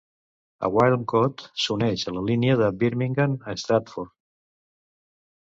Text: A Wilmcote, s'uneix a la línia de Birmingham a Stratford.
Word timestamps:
A 0.67 0.69
Wilmcote, 0.75 1.45
s'uneix 1.63 2.05
a 2.07 2.15
la 2.15 2.23
línia 2.31 2.57
de 2.63 2.71
Birmingham 2.81 3.37
a 3.53 3.57
Stratford. 3.67 4.13